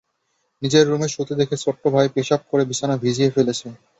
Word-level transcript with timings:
নিজের 0.61 0.83
রুমে 0.87 1.07
শুতে 1.07 1.33
দেখে 1.41 1.55
ছোট্ট 1.63 1.83
ভাই 1.93 2.07
পেশাব 2.15 2.41
করে 2.49 2.63
বিছানা 2.69 2.95
ভিজিয়ে 3.03 3.33
ফেলেছে। 3.35 3.67